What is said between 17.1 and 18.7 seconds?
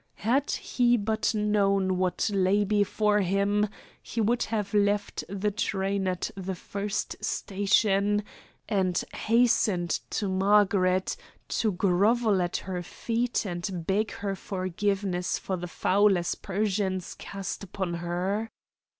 cast upon her.